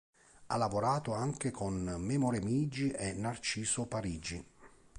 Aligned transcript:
Ha 0.47 0.55
lavorato 0.57 1.13
anche 1.13 1.51
con 1.51 1.79
Memo 1.99 2.31
Remigi 2.31 2.89
e 2.89 3.13
Narciso 3.13 3.85
Parigi. 3.85 4.43